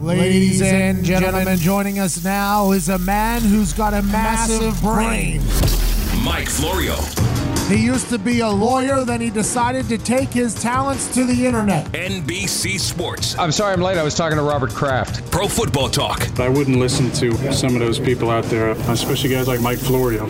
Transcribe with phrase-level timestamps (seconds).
[0.00, 5.40] Ladies and gentlemen, joining us now is a man who's got a massive brain.
[6.24, 6.96] Mike Florio.
[7.68, 11.46] He used to be a lawyer, then he decided to take his talents to the
[11.46, 11.86] internet.
[11.92, 13.38] NBC Sports.
[13.38, 13.96] I'm sorry I'm late.
[13.96, 15.30] I was talking to Robert Kraft.
[15.30, 16.38] Pro Football Talk.
[16.38, 20.26] I wouldn't listen to some of those people out there, especially guys like Mike Florio.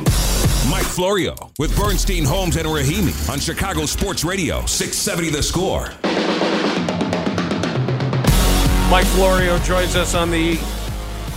[0.71, 5.91] Mike Florio with Bernstein, Holmes, and Rahimi on Chicago Sports Radio, 670 The Score.
[8.92, 10.56] Mike Florio joins us on the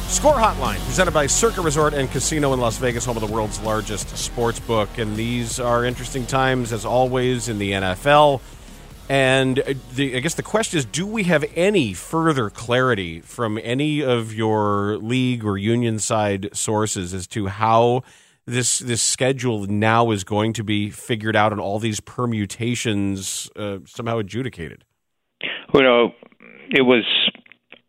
[0.10, 3.62] Score Hotline, presented by Circa Resort and Casino in Las Vegas, home of the world's
[3.62, 4.90] largest sports book.
[4.98, 8.42] And these are interesting times, as always, in the NFL.
[9.08, 14.04] And the, I guess the question is do we have any further clarity from any
[14.04, 18.04] of your league or union side sources as to how
[18.46, 23.78] this this schedule now is going to be figured out and all these permutations uh,
[23.86, 24.84] somehow adjudicated?
[25.74, 26.14] You know,
[26.72, 27.06] it was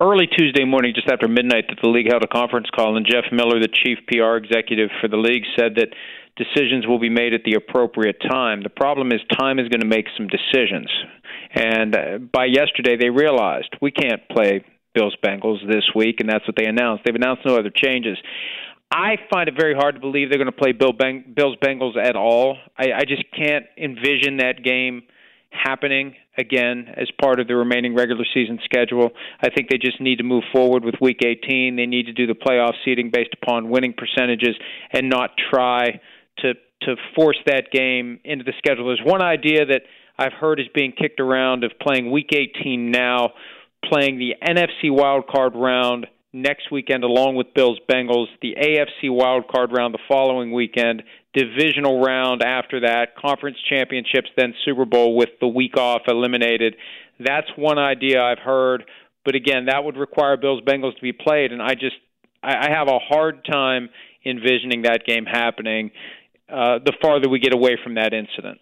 [0.01, 3.25] early Tuesday morning, just after midnight, that the league held a conference call, and Jeff
[3.33, 5.95] Miller, the chief PR executive for the league, said that
[6.37, 8.63] decisions will be made at the appropriate time.
[8.63, 10.91] The problem is, time is going to make some decisions.
[11.55, 16.47] And uh, by yesterday, they realized we can't play Bills Bengals this week, and that's
[16.47, 17.05] what they announced.
[17.05, 18.19] They've announced no other changes.
[18.93, 22.17] I find it very hard to believe they're going to play Bill Bills Bengals at
[22.17, 22.57] all.
[22.79, 25.03] I, I just can't envision that game
[25.63, 29.11] happening again as part of the remaining regular season schedule.
[29.41, 31.77] I think they just need to move forward with Week 18.
[31.77, 34.57] They need to do the playoff seeding based upon winning percentages
[34.93, 36.01] and not try
[36.39, 38.87] to to force that game into the schedule.
[38.89, 39.83] There's one idea that
[40.19, 43.31] I've heard is being kicked around of playing Week 18 now,
[43.85, 49.49] playing the NFC wild card round next weekend along with Bills Bengals, the AFC wild
[49.49, 51.03] card round the following weekend,
[51.37, 56.77] divisional round after that, conference championships, then Super Bowl with the week off eliminated.
[57.21, 58.85] That's one idea I've heard,
[59.25, 61.97] but again, that would require Bills Bengals to be played, and I just
[62.43, 63.91] I have a hard time
[64.25, 65.91] envisioning that game happening.
[66.49, 68.59] Uh, the farther we get away from that incident.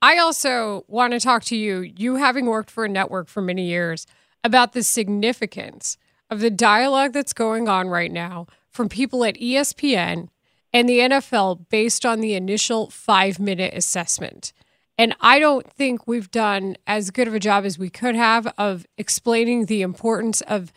[0.00, 3.66] I also want to talk to you, you having worked for a network for many
[3.66, 4.06] years,
[4.44, 5.98] about the significance
[6.30, 10.28] of the dialogue that's going on right now from people at ESPN
[10.72, 14.52] and the NFL based on the initial five minute assessment.
[14.96, 18.52] And I don't think we've done as good of a job as we could have
[18.58, 20.72] of explaining the importance of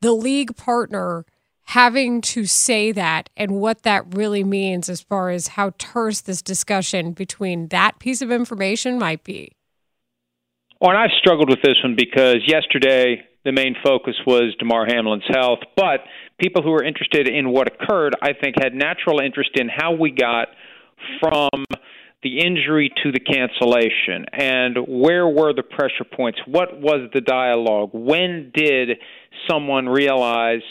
[0.00, 1.26] the league partner
[1.70, 6.40] having to say that and what that really means as far as how terse this
[6.40, 9.52] discussion between that piece of information might be.
[10.80, 15.24] Well, and I've struggled with this one because yesterday the main focus was Damar Hamlin's
[15.28, 16.00] health, but
[16.38, 20.10] people who were interested in what occurred, I think, had natural interest in how we
[20.10, 20.48] got
[21.20, 21.64] from
[22.22, 26.38] the injury to the cancellation and where were the pressure points?
[26.46, 27.90] What was the dialogue?
[27.92, 28.98] When did
[29.48, 30.62] someone realize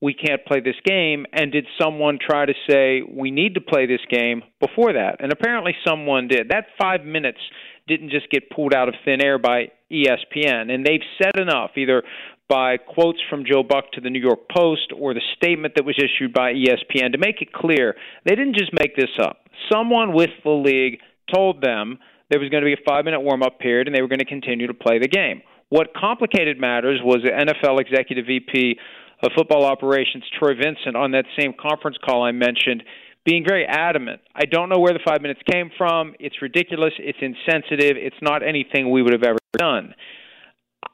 [0.00, 1.26] we can't play this game?
[1.32, 5.16] And did someone try to say we need to play this game before that?
[5.20, 6.48] And apparently someone did.
[6.48, 7.40] That five minutes
[7.88, 10.72] didn't just get pulled out of thin air by ESPN.
[10.72, 12.02] And they've said enough, either
[12.48, 15.98] by quotes from Joe Buck to the New York Post or the statement that was
[15.98, 17.94] issued by ESPN to make it clear
[18.24, 19.46] they didn't just make this up.
[19.72, 21.00] Someone with the league
[21.32, 21.98] told them
[22.30, 24.18] there was going to be a five minute warm up period and they were going
[24.18, 25.42] to continue to play the game.
[25.68, 28.78] What complicated matters was the NFL executive VP
[29.22, 32.82] of football operations, Troy Vincent, on that same conference call I mentioned,
[33.24, 34.20] being very adamant.
[34.34, 36.14] I don't know where the five minutes came from.
[36.18, 36.92] It's ridiculous.
[36.98, 37.96] It's insensitive.
[37.96, 39.94] It's not anything we would have ever done.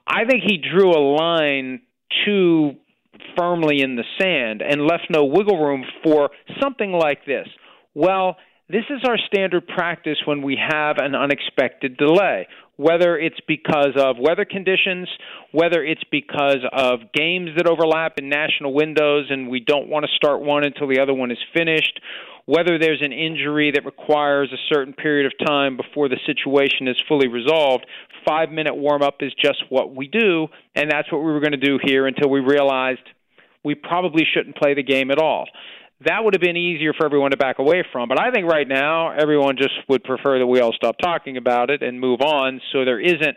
[0.09, 1.83] I think he drew a line
[2.25, 2.73] too
[3.37, 7.47] firmly in the sand and left no wiggle room for something like this.
[7.95, 8.37] Well,
[8.71, 12.47] this is our standard practice when we have an unexpected delay,
[12.77, 15.09] whether it's because of weather conditions,
[15.53, 20.17] whether it's because of games that overlap in national windows and we don't want to
[20.17, 22.01] start one until the other one is finished,
[22.45, 26.97] whether there's an injury that requires a certain period of time before the situation is
[27.09, 27.85] fully resolved,
[28.29, 31.53] five minute warm up is just what we do, and that's what we were going
[31.53, 33.01] to do here until we realized
[33.65, 35.47] we probably shouldn't play the game at all
[36.05, 38.09] that would have been easier for everyone to back away from.
[38.09, 41.71] But I think right now everyone just would prefer that we all stop talking about
[41.71, 43.37] it and move on, so there isn't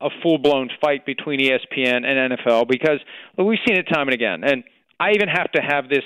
[0.00, 2.98] a full blown fight between ESPN and NFL because
[3.36, 4.44] well, we've seen it time and again.
[4.44, 4.64] And
[5.00, 6.04] I even have to have this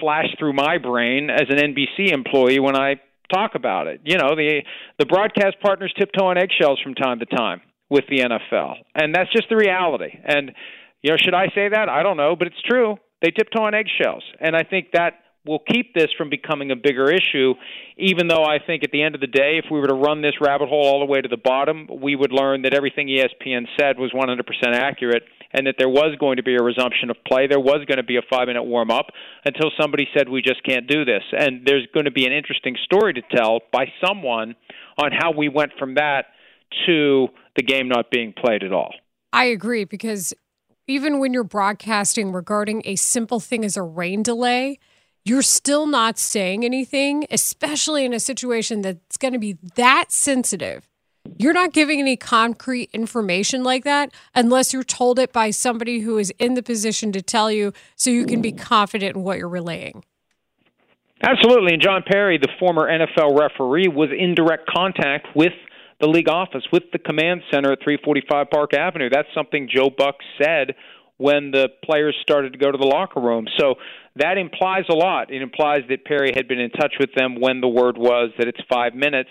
[0.00, 2.96] flash through my brain as an NBC employee when I
[3.32, 4.00] talk about it.
[4.04, 4.62] You know, the
[4.98, 9.30] the broadcast partners tiptoe on eggshells from time to time with the NFL, and that's
[9.32, 10.10] just the reality.
[10.24, 10.52] And
[11.02, 11.88] you know, should I say that?
[11.88, 12.96] I don't know, but it's true.
[13.22, 15.14] They tiptoe on eggshells, and I think that
[15.46, 17.54] will keep this from becoming a bigger issue.
[17.96, 20.20] Even though I think at the end of the day, if we were to run
[20.20, 23.66] this rabbit hole all the way to the bottom, we would learn that everything ESPN
[23.80, 24.44] said was 100%
[24.74, 27.46] accurate and that there was going to be a resumption of play.
[27.46, 29.06] There was going to be a five minute warm up
[29.44, 31.22] until somebody said, we just can't do this.
[31.32, 34.54] And there's going to be an interesting story to tell by someone
[34.98, 36.26] on how we went from that
[36.86, 38.92] to the game not being played at all.
[39.32, 40.32] I agree because
[40.86, 44.78] even when you're broadcasting regarding a simple thing as a rain delay,
[45.24, 50.88] you're still not saying anything, especially in a situation that's going to be that sensitive.
[51.36, 56.16] You're not giving any concrete information like that unless you're told it by somebody who
[56.16, 59.48] is in the position to tell you so you can be confident in what you're
[59.48, 60.04] relaying.
[61.22, 61.74] Absolutely.
[61.74, 65.52] And John Parry, the former NFL referee, was in direct contact with
[66.00, 69.08] the league office, with the command center at 345 Park Avenue.
[69.10, 70.74] That's something Joe Buck said
[71.16, 73.46] when the players started to go to the locker room.
[73.58, 73.74] So
[74.16, 75.32] that implies a lot.
[75.32, 78.46] It implies that Parry had been in touch with them when the word was that
[78.46, 79.30] it's five minutes,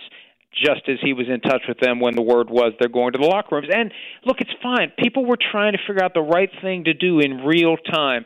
[0.53, 3.19] just as he was in touch with them when the word was they're going to
[3.19, 3.69] the locker rooms.
[3.73, 3.91] And
[4.25, 4.91] look, it's fine.
[4.99, 8.25] People were trying to figure out the right thing to do in real time.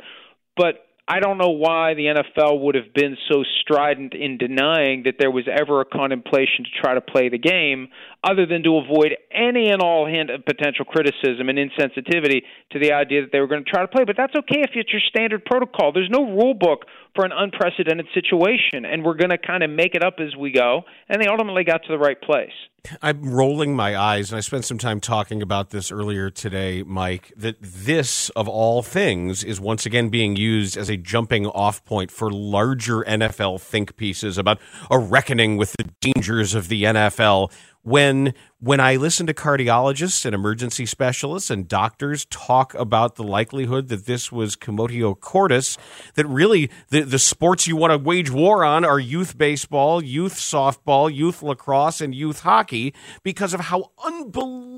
[0.56, 5.16] But I don't know why the NFL would have been so strident in denying that
[5.20, 7.90] there was ever a contemplation to try to play the game,
[8.24, 12.94] other than to avoid any and all hint of potential criticism and insensitivity to the
[12.94, 14.06] idea that they were going to try to play.
[14.06, 15.92] But that's okay if it's your standard protocol.
[15.92, 16.86] There's no rule book
[17.16, 20.52] for an unprecedented situation, and we're going to kind of make it up as we
[20.52, 20.84] go.
[21.10, 22.54] And they ultimately got to the right place.
[23.02, 27.32] I'm rolling my eyes, and I spent some time talking about this earlier today, Mike.
[27.36, 32.10] That this, of all things, is once again being used as a jumping off point
[32.10, 34.60] for larger NFL think pieces about
[34.90, 37.52] a reckoning with the dangers of the NFL
[37.84, 43.88] when when I listen to cardiologists and emergency specialists and doctors talk about the likelihood
[43.88, 45.80] that this was commotio cordis,
[46.14, 50.36] that really the, the sports you want to wage war on are youth baseball, youth
[50.36, 52.94] softball, youth lacrosse, and youth hockey
[53.24, 53.90] because of how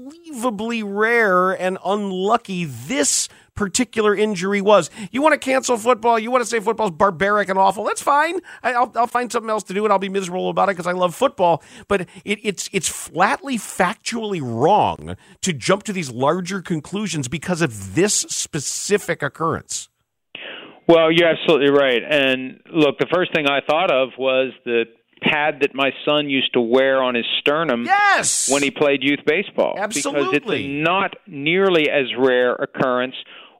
[0.03, 4.89] unbelievably rare and unlucky this particular injury was.
[5.11, 6.17] You want to cancel football?
[6.17, 7.83] You want to say football's barbaric and awful?
[7.83, 8.39] That's fine.
[8.63, 10.87] I, will I'll find something else to do, and I'll be miserable about it because
[10.87, 11.63] I love football.
[11.87, 17.95] But it, it's it's flatly factually wrong to jump to these larger conclusions because of
[17.95, 19.89] this specific occurrence.
[20.87, 22.01] Well, you're absolutely right.
[22.03, 24.85] And look, the first thing I thought of was the
[25.23, 28.49] pad that my son used to wear on his sternum yes!
[28.51, 29.75] when he played youth baseball.
[29.77, 30.39] Absolutely.
[30.39, 33.15] Because it's not nearly as rare occurrence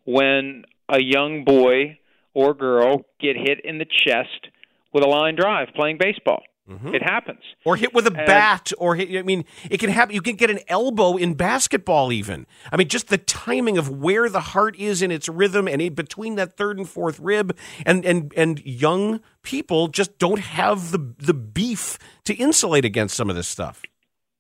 [0.06, 1.98] when a young boy
[2.34, 4.48] or girl get hit in the chest
[4.94, 6.44] with a line drive playing baseball.
[6.70, 6.96] Mm-hmm.
[6.96, 7.42] It happens.
[7.66, 10.16] Or hit with a and, bat, or hit, I mean, it can happen.
[10.16, 12.48] You can get an elbow in basketball, even.
[12.72, 15.94] I mean, just the timing of where the heart is in its rhythm and in
[15.94, 21.14] between that third and fourth rib, and and and young people just don't have the
[21.18, 23.82] the beef to insulate against some of this stuff.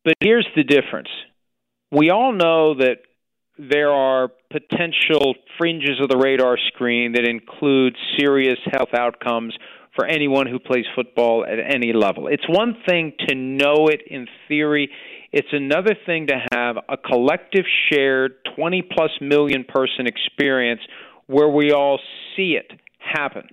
[0.05, 1.09] But here's the difference:
[1.91, 2.99] we all know that
[3.59, 9.55] there are potential fringes of the radar screen that include serious health outcomes
[9.95, 12.27] for anyone who plays football at any level.
[12.27, 14.89] It's one thing to know it in theory,
[15.31, 20.81] it's another thing to have a collective shared 20 plus million person experience
[21.27, 21.99] where we all
[22.35, 23.43] see it happen.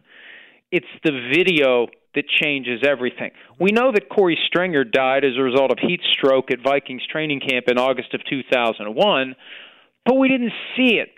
[0.71, 3.31] It's the video that changes everything.
[3.59, 7.41] We know that Korey Stringer died as a result of heat stroke at Vikings training
[7.41, 9.37] camp in August of 2001,
[10.05, 11.11] but we didn't see it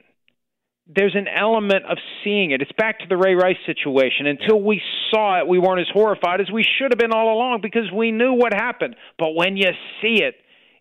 [0.94, 2.60] there's an element of seeing it.
[2.60, 4.26] It's back to the Ray Rice situation.
[4.26, 4.80] Until we
[5.10, 8.10] saw it, we weren't as horrified as we should have been all along because we
[8.10, 8.96] knew what happened.
[9.18, 9.68] But when you
[10.00, 10.34] see it,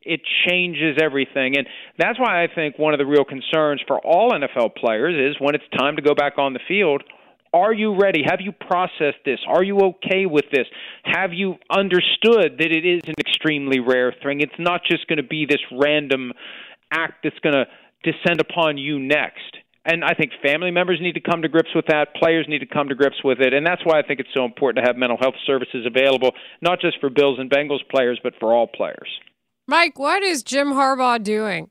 [0.04, 1.58] it changes everything.
[1.58, 5.40] And that's why I think one of the real concerns for all NFL players is
[5.40, 7.04] when it's time to go back on the field,
[7.54, 8.24] are you ready?
[8.26, 9.40] Have you processed this?
[9.48, 10.66] Are you okay with this?
[11.04, 14.42] Have you understood that it is an extremely rare thing?
[14.42, 16.32] It's not just going to be this random
[16.92, 17.66] act that's going to
[18.04, 21.86] descend upon you next and I think family members need to come to grips with
[21.88, 22.14] that.
[22.16, 23.54] Players need to come to grips with it.
[23.54, 26.80] And that's why I think it's so important to have mental health services available, not
[26.80, 29.10] just for Bills and Bengals players, but for all players.
[29.68, 31.70] Mike, what is Jim Harbaugh doing?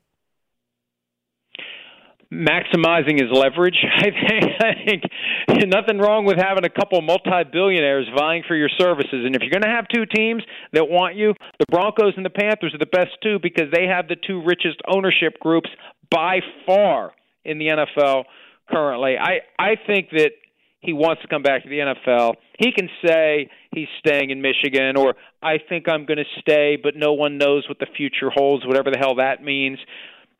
[2.33, 3.75] maximizing his leverage.
[3.97, 5.03] I think,
[5.49, 9.25] I think nothing wrong with having a couple multi-billionaires vying for your services.
[9.25, 10.41] And if you're going to have two teams
[10.71, 14.07] that want you, the Broncos and the Panthers are the best two because they have
[14.07, 15.69] the two richest ownership groups
[16.09, 17.11] by far
[17.45, 18.23] in the NFL
[18.69, 19.15] currently.
[19.17, 20.31] I I think that
[20.79, 22.33] he wants to come back to the NFL.
[22.57, 26.95] He can say he's staying in Michigan or I think I'm going to stay, but
[26.95, 29.77] no one knows what the future holds, whatever the hell that means.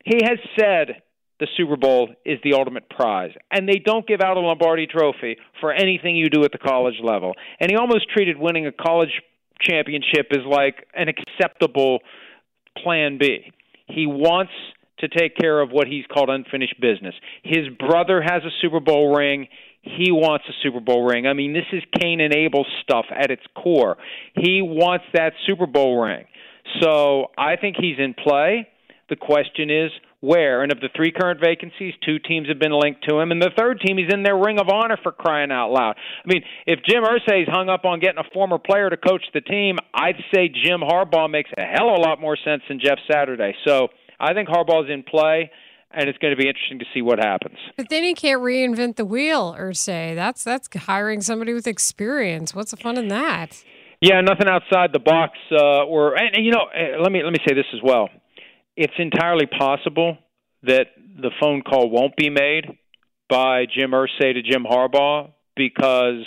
[0.03, 1.03] He has said
[1.41, 3.31] the Super Bowl is the ultimate prize.
[3.49, 6.99] And they don't give out a Lombardi trophy for anything you do at the college
[7.03, 7.33] level.
[7.59, 9.21] And he almost treated winning a college
[9.59, 11.99] championship as like an acceptable
[12.83, 13.51] plan B.
[13.87, 14.53] He wants
[15.01, 17.13] to take care of what he's called unfinished business.
[17.43, 19.47] His brother has a Super Bowl ring.
[19.81, 21.27] He wants a Super Bowl ring.
[21.27, 23.97] I mean, this is Cain and Abel stuff at its core.
[24.35, 26.25] He wants that Super Bowl ring.
[26.81, 28.67] So I think he's in play.
[29.09, 29.91] The question is,
[30.21, 30.61] where.
[30.63, 33.49] And of the three current vacancies, two teams have been linked to him, and the
[33.57, 35.95] third team he's in their ring of honor for crying out loud.
[35.97, 39.41] I mean, if Jim Irsay's hung up on getting a former player to coach the
[39.41, 42.99] team, I'd say Jim Harbaugh makes a hell of a lot more sense than Jeff
[43.11, 43.55] Saturday.
[43.65, 43.89] So
[44.21, 45.51] I think Harbaugh's in play.
[45.93, 47.57] And it's going to be interesting to see what happens.
[47.75, 52.55] But then he can't reinvent the wheel, or say that's that's hiring somebody with experience.
[52.55, 53.61] What's the fun in that?
[53.99, 55.37] Yeah, nothing outside the box.
[55.51, 58.07] Uh, or and, and you know, eh, let me let me say this as well
[58.75, 60.17] it's entirely possible
[60.63, 62.65] that the phone call won't be made
[63.29, 66.25] by Jim Irsay to Jim Harbaugh because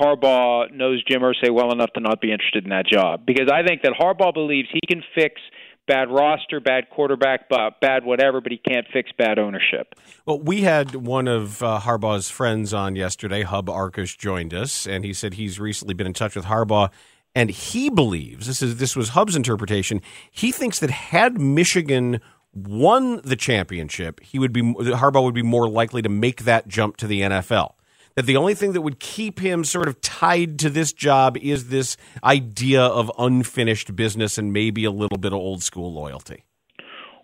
[0.00, 3.24] Harbaugh knows Jim Irsay well enough to not be interested in that job.
[3.26, 5.40] Because I think that Harbaugh believes he can fix
[5.86, 9.94] bad roster, bad quarterback, bad whatever, but he can't fix bad ownership.
[10.26, 13.42] Well, we had one of uh, Harbaugh's friends on yesterday.
[13.42, 16.90] Hub Arkush joined us, and he said he's recently been in touch with Harbaugh
[17.36, 20.00] and he believes this is this was Hub's interpretation.
[20.30, 22.20] He thinks that had Michigan
[22.54, 26.96] won the championship, he would be Harbaugh would be more likely to make that jump
[26.98, 27.73] to the NFL.
[28.16, 31.68] That the only thing that would keep him sort of tied to this job is
[31.68, 36.44] this idea of unfinished business and maybe a little bit of old school loyalty.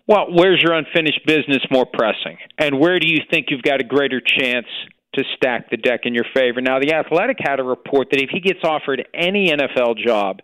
[0.07, 2.37] Well, where's your unfinished business more pressing?
[2.57, 4.67] And where do you think you've got a greater chance
[5.15, 6.61] to stack the deck in your favor.
[6.61, 10.39] Now, the Athletic had a report that if he gets offered any NFL job,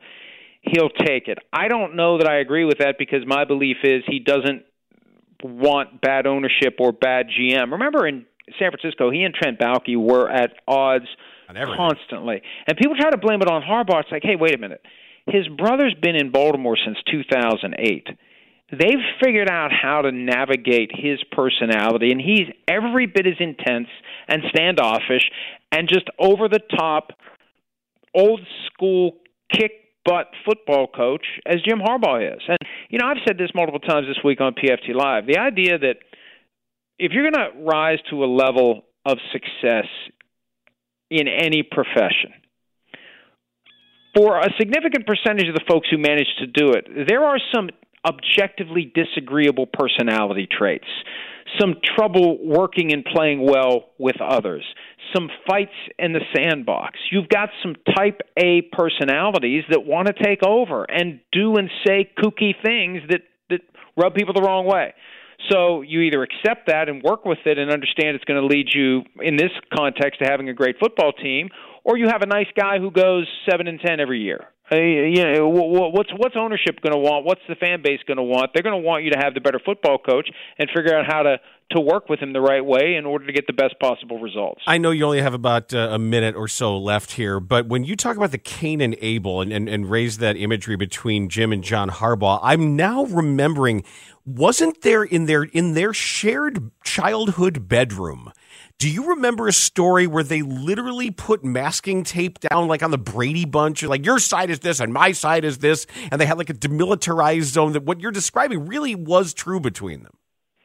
[0.61, 1.37] he'll take it.
[1.53, 4.63] I don't know that I agree with that because my belief is he doesn't
[5.41, 7.71] want bad ownership or bad GM.
[7.71, 8.25] Remember in
[8.59, 11.07] San Francisco, he and Trent Baalke were at odds
[11.47, 12.41] constantly.
[12.67, 14.01] And people try to blame it on Harbaugh.
[14.01, 14.81] It's like, hey, wait a minute.
[15.27, 18.07] His brother's been in Baltimore since 2008
[18.71, 23.87] they've figured out how to navigate his personality, and he's every bit as intense
[24.27, 25.29] and standoffish
[25.71, 27.11] and just over the top,
[28.13, 29.13] old school
[29.51, 29.71] kick
[30.05, 32.41] butt football coach as Jim Harbaugh is.
[32.47, 32.57] And,
[32.89, 35.27] you know, I've said this multiple times this week on PFT Live.
[35.27, 35.97] The idea that
[36.99, 39.85] if you're going to rise to a level of success
[41.09, 42.33] in any profession,
[44.15, 47.69] for a significant percentage of the folks who manage to do it, there are some
[48.05, 50.87] objectively disagreeable personality traits,
[51.59, 54.63] some trouble working and playing well with others,
[55.15, 56.97] some fights in the sandbox.
[57.11, 62.09] You've got some type A personalities that want to take over and do and say
[62.17, 63.61] kooky things that, that
[63.95, 64.93] rub people the wrong way.
[65.51, 68.67] So you either accept that and work with it and understand it's going to lead
[68.73, 71.49] you, in this context, to having a great football team,
[71.83, 74.47] or you have a nice guy who goes seven and ten every year.
[74.69, 77.25] Uh, you know, what's what's ownership going to want?
[77.25, 78.51] What's the fan base going to want?
[78.53, 81.23] They're going to want you to have the better football coach and figure out how
[81.23, 81.37] to
[81.71, 84.61] to work with him the right way in order to get the best possible results.
[84.67, 87.83] I know you only have about uh, a minute or so left here, but when
[87.83, 91.51] you talk about the Cain and Abel and, and, and raise that imagery between Jim
[91.51, 93.83] and John Harbaugh, I'm now remembering
[94.25, 98.31] wasn't there in their in their shared childhood bedroom
[98.79, 102.97] do you remember a story where they literally put masking tape down, like on the
[102.97, 106.37] Brady Bunch, like your side is this and my side is this, and they had
[106.37, 110.13] like a demilitarized zone that what you're describing really was true between them?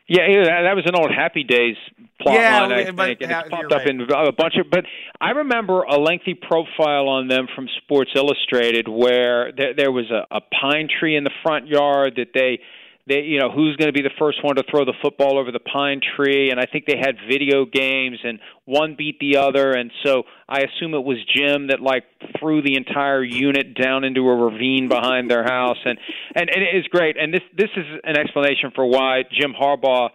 [0.08, 1.76] Yeah, that was an old Happy Days
[2.20, 3.80] plot yeah, line, I but, think, and it's popped right.
[3.80, 4.66] up in a bunch of.
[4.70, 4.84] But
[5.20, 10.26] I remember a lengthy profile on them from Sports Illustrated where there, there was a,
[10.36, 12.58] a pine tree in the front yard that they
[13.06, 15.50] they you know who's going to be the first one to throw the football over
[15.50, 19.72] the pine tree and i think they had video games and one beat the other
[19.72, 22.04] and so i assume it was jim that like
[22.38, 25.98] threw the entire unit down into a ravine behind their house and
[26.34, 30.10] and, and it is great and this this is an explanation for why jim harbaugh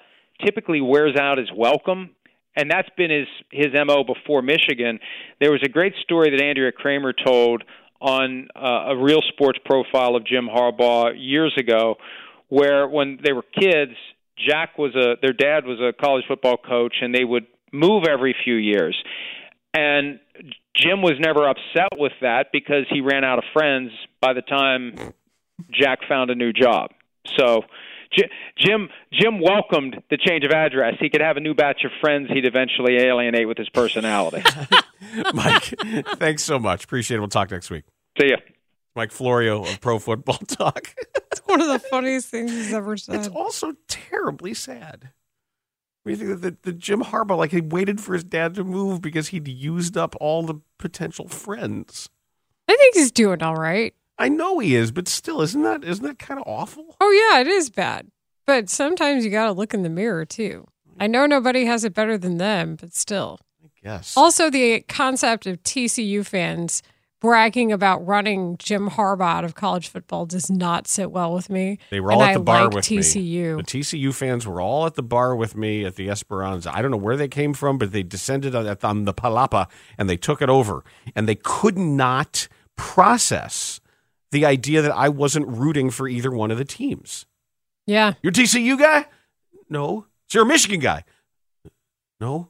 [0.45, 2.11] typically wears out his welcome
[2.55, 4.99] and that's been his his mo before michigan.
[5.39, 7.63] There was a great story that andrea Kremer told
[7.99, 11.95] on uh, a real sports profile of jim harbaugh years ago
[12.49, 13.93] where when they were kids,
[14.37, 18.35] Jack was a their dad was a college football coach, and they would move every
[18.43, 18.95] few years.
[19.73, 20.19] And
[20.75, 25.13] Jim was never upset with that because he ran out of friends by the time
[25.71, 26.91] Jack found a new job.
[27.37, 27.63] So
[28.57, 30.95] Jim Jim welcomed the change of address.
[30.99, 34.43] He could have a new batch of friends he'd eventually alienate with his personality.
[35.33, 35.73] Mike,
[36.17, 36.83] thanks so much.
[36.85, 37.19] Appreciate it.
[37.19, 37.83] We'll talk next week.
[38.19, 38.37] See ya.
[38.97, 40.93] Mike Florio of Pro Football Talk.
[41.31, 43.15] it's one of the funniest things he's ever said.
[43.15, 45.11] It's also terribly sad.
[46.05, 49.01] I mean, the, the, the Jim Harbaugh, like he waited for his dad to move
[49.01, 52.09] because he'd used up all the potential friends.
[52.67, 53.93] I think he's doing all right.
[54.17, 56.95] I know he is, but still, isn't that isn't that kind of awful?
[56.99, 58.07] Oh yeah, it is bad.
[58.47, 60.65] But sometimes you got to look in the mirror too.
[60.99, 63.39] I know nobody has it better than them, but still.
[63.63, 64.17] I guess.
[64.17, 66.81] Also, the concept of TCU fans
[67.19, 71.79] bragging about running Jim Harbaugh out of college football does not sit well with me.
[71.89, 73.55] They were all and at the I bar like with TCU.
[73.57, 73.61] me.
[73.61, 76.71] The TCU fans were all at the bar with me at the Esperanza.
[76.75, 80.09] I don't know where they came from, but they descended on, on the Palapa and
[80.09, 80.83] they took it over.
[81.15, 83.79] And they could not process
[84.31, 87.25] the idea that I wasn't rooting for either one of the teams.
[87.85, 88.13] Yeah.
[88.21, 89.05] You're TCU guy?
[89.69, 90.05] No.
[90.27, 91.03] So you're a Michigan guy?
[92.19, 92.49] No.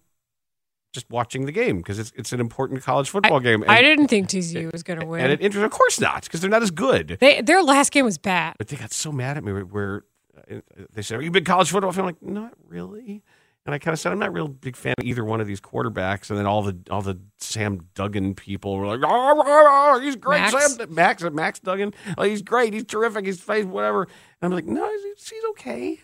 [0.98, 3.64] Just watching the game because it's it's an important college football I, game.
[3.68, 5.30] I didn't think TCU was going to win.
[5.30, 7.18] And it, of course not, because they're not as good.
[7.20, 8.56] They, their last game was bad.
[8.58, 10.04] But they got so mad at me where, where
[10.50, 10.56] uh,
[10.92, 13.22] they said, "Are you a big college football fan?" I'm like, "Not really."
[13.68, 15.46] And I kind of said, "I'm not a real big fan of either one of
[15.46, 19.94] these quarterbacks." And then all the all the Sam Duggan people were like, "Oh, oh,
[19.94, 20.76] oh he's great, Max?
[20.76, 21.94] Sam Max Max Duggan.
[22.18, 22.74] Oh, he's great.
[22.74, 23.28] He's terrific.
[23.28, 24.08] He's face whatever."
[24.42, 26.00] And I'm like, "No, he's, he's okay.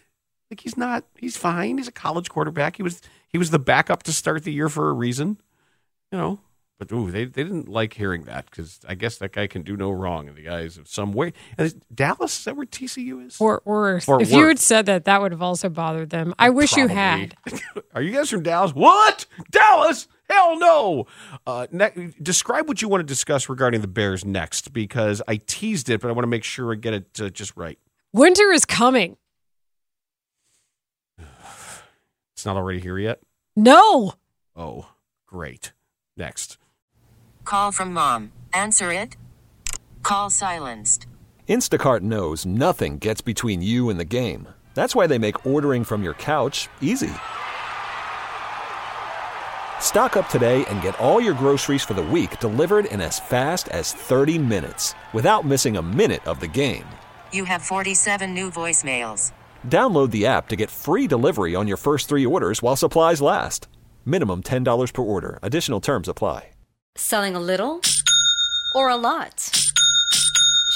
[0.52, 1.06] Like he's not.
[1.18, 1.80] He's fine.
[1.80, 2.76] He's a college quarterback.
[2.76, 3.02] He was
[3.34, 5.42] he was the backup to start the year for a reason,
[6.12, 6.40] you know."
[6.80, 9.78] But ooh, they, they didn't like hearing that because I guess that guy can do
[9.78, 11.32] no wrong in the eyes of some way.
[11.58, 13.36] And Dallas is that where TCU is?
[13.36, 14.06] Fort Worth.
[14.06, 16.34] Fort if you had said that, that would have also bothered them.
[16.40, 17.36] I wish you had.
[17.96, 18.74] Are you guys from Dallas?
[18.74, 19.26] What?
[19.52, 20.08] Dallas?
[20.30, 21.06] Hell no.
[21.46, 25.90] Uh, ne- describe what you want to discuss regarding the Bears next because I teased
[25.90, 27.78] it, but I want to make sure I get it uh, just right.
[28.14, 29.18] Winter is coming.
[32.44, 33.22] It's not already here yet?
[33.56, 34.16] No.
[34.54, 34.90] Oh,
[35.26, 35.72] great.
[36.18, 36.58] Next.
[37.46, 38.34] Call from mom.
[38.52, 39.16] Answer it.
[40.04, 41.08] Call silenced.
[41.48, 44.50] Instacart knows nothing gets between you and the game.
[44.74, 47.14] That's why they make ordering from your couch easy.
[49.80, 53.70] Stock up today and get all your groceries for the week delivered in as fast
[53.70, 56.88] as 30 minutes without missing a minute of the game.
[57.32, 59.32] You have 47 new voicemails.
[59.68, 63.68] Download the app to get free delivery on your first three orders while supplies last.
[64.06, 65.38] Minimum $10 per order.
[65.44, 66.50] Additional terms apply.
[66.96, 67.82] Selling a little
[68.76, 69.63] or a lot?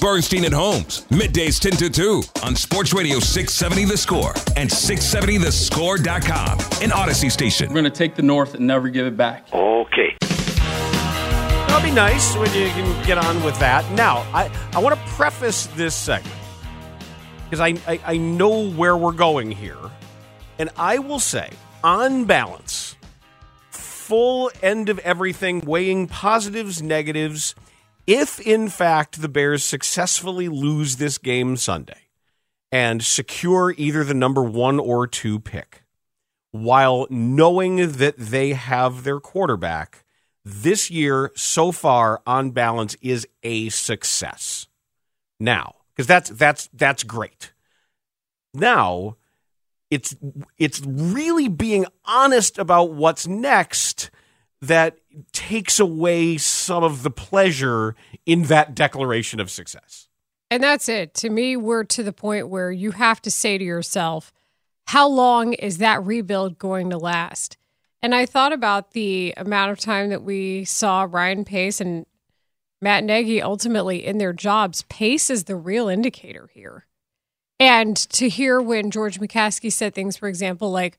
[0.00, 6.58] Bernstein and Holmes, middays 10 to 2 on Sports Radio 670 The Score and 670thescore.com,
[6.82, 7.68] an Odyssey station.
[7.68, 9.52] We're going to take the North and never give it back.
[9.52, 10.16] Okay.
[10.20, 13.90] that'll be nice when you can get on with that.
[13.92, 16.34] Now, I, I want to preface this segment
[17.44, 19.76] because I, I, I know where we're going here.
[20.58, 21.50] And I will say,
[21.84, 22.96] on balance,
[23.70, 27.54] full end of everything, weighing positives, negatives,
[28.06, 32.08] if in fact the Bears successfully lose this game Sunday
[32.72, 35.82] and secure either the number one or two pick,
[36.52, 40.04] while knowing that they have their quarterback,
[40.44, 44.66] this year so far on balance is a success.
[45.38, 47.52] Now, because that's that's that's great.
[48.54, 49.16] Now,
[49.90, 50.16] it's
[50.58, 54.10] it's really being honest about what's next
[54.62, 54.98] that
[55.32, 57.96] takes away some of the pleasure
[58.26, 60.08] in that declaration of success.
[60.50, 61.14] And that's it.
[61.14, 64.32] To me, we're to the point where you have to say to yourself,
[64.88, 67.56] how long is that rebuild going to last?
[68.02, 72.06] And I thought about the amount of time that we saw Ryan Pace and
[72.82, 74.82] Matt Nagy ultimately in their jobs.
[74.88, 76.86] Pace is the real indicator here.
[77.58, 80.98] And to hear when George McCaskey said things, for example, like,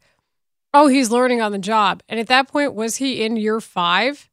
[0.73, 2.01] oh, he's learning on the job.
[2.07, 4.29] And at that point, was he in year five?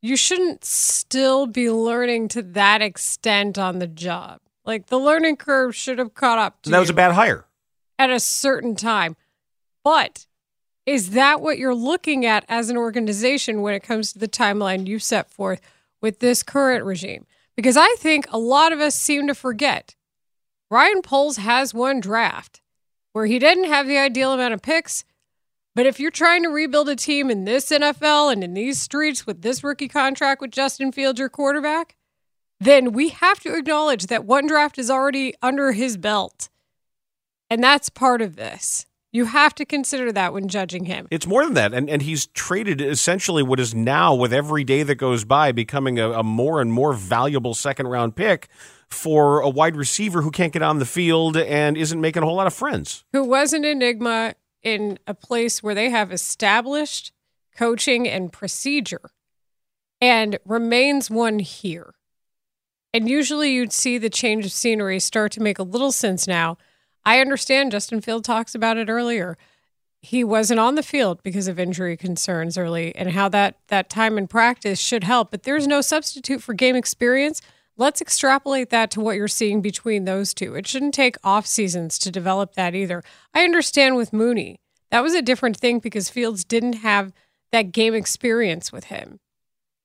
[0.00, 4.40] You shouldn't still be learning to that extent on the job.
[4.64, 7.44] Like the learning curve should have caught up to That was a bad hire.
[7.98, 9.16] at a certain time.
[9.84, 10.26] But
[10.86, 14.86] is that what you're looking at as an organization when it comes to the timeline
[14.88, 15.60] you set forth
[16.00, 17.26] with this current regime?
[17.56, 19.94] Because I think a lot of us seem to forget
[20.70, 22.60] Ryan Poles has one draft
[23.12, 25.04] where he didn't have the ideal amount of picks.
[25.74, 29.26] But if you're trying to rebuild a team in this NFL and in these streets
[29.26, 31.96] with this rookie contract with Justin Fields, your quarterback,
[32.60, 36.50] then we have to acknowledge that one draft is already under his belt.
[37.48, 38.86] And that's part of this.
[39.14, 41.06] You have to consider that when judging him.
[41.10, 41.74] It's more than that.
[41.74, 45.98] And, and he's traded essentially what is now, with every day that goes by, becoming
[45.98, 48.48] a, a more and more valuable second round pick
[48.88, 52.36] for a wide receiver who can't get on the field and isn't making a whole
[52.36, 53.04] lot of friends.
[53.12, 57.12] Who was an enigma in a place where they have established
[57.56, 59.10] coaching and procedure
[60.00, 61.94] and remains one here.
[62.94, 66.58] And usually you'd see the change of scenery start to make a little sense now.
[67.04, 69.38] I understand Justin Field talks about it earlier.
[70.00, 74.18] He wasn't on the field because of injury concerns early and how that that time
[74.18, 77.40] in practice should help, but there's no substitute for game experience.
[77.76, 80.54] Let's extrapolate that to what you're seeing between those two.
[80.54, 83.02] It shouldn't take off seasons to develop that either.
[83.34, 84.60] I understand with Mooney.
[84.90, 87.12] That was a different thing because Fields didn't have
[87.50, 89.20] that game experience with him.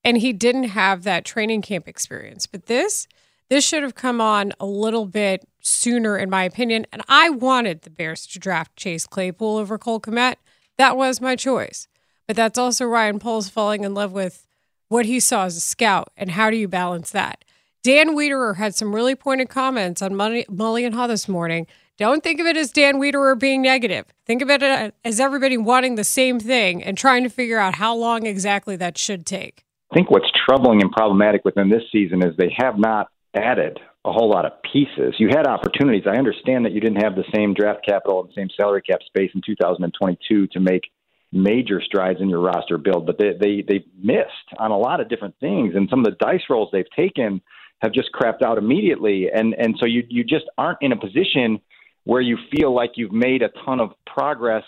[0.04, 2.46] And he didn't have that training camp experience.
[2.46, 3.08] But this
[3.50, 6.86] this should have come on a little bit sooner, in my opinion.
[6.92, 10.36] And I wanted the Bears to draft Chase Claypool over Cole Kmet.
[10.78, 11.88] That was my choice.
[12.28, 14.46] But that's also Ryan Poles falling in love with
[14.90, 16.12] what he saw as a scout.
[16.18, 17.46] And how do you balance that?
[17.88, 21.68] Dan Wiederer had some really pointed comments on Mully and Haugh this morning.
[21.98, 24.08] Don't think of it as Dan Wiederer being negative.
[24.26, 27.76] Think of it uh, as everybody wanting the same thing and trying to figure out
[27.76, 29.64] how long exactly that should take.
[29.90, 34.12] I think what's troubling and problematic within this season is they have not added a
[34.12, 35.16] whole lot of pieces.
[35.18, 36.04] You had opportunities.
[36.06, 39.00] I understand that you didn't have the same draft capital and the same salary cap
[39.06, 40.92] space in 2022 to make
[41.32, 45.08] major strides in your roster build, but they they they missed on a lot of
[45.08, 47.42] different things, and some of the dice rolls they've taken
[47.82, 51.60] have just crapped out immediately, and and so you you just aren't in a position
[52.04, 54.64] where you feel like you've made a ton of progress